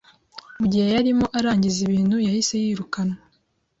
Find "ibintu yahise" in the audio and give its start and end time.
1.87-2.53